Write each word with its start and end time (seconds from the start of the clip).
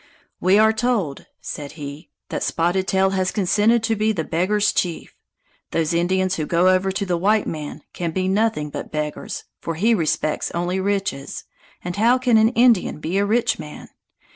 "We 0.39 0.57
are 0.57 0.73
told," 0.73 1.27
said 1.41 1.73
he, 1.73 2.09
"that 2.29 2.41
Spotted 2.41 2.87
Tail 2.87 3.11
has 3.11 3.29
consented 3.31 3.83
to 3.83 3.95
be 3.95 4.11
the 4.11 4.23
Beggars' 4.23 4.73
Chief. 4.73 5.13
Those 5.69 5.93
Indians 5.93 6.37
who 6.37 6.47
go 6.47 6.69
over 6.69 6.91
to 6.91 7.05
the 7.05 7.17
white 7.19 7.45
man 7.45 7.83
can 7.93 8.09
be 8.09 8.27
nothing 8.27 8.71
but 8.71 8.91
beggars, 8.91 9.43
for 9.59 9.75
he 9.75 9.93
respects 9.93 10.49
only 10.55 10.79
riches, 10.79 11.43
and 11.83 11.97
how 11.97 12.17
can 12.17 12.37
an 12.39 12.49
Indian 12.49 12.99
be 12.99 13.19
a 13.19 13.25
rich 13.27 13.59
man? 13.59 13.89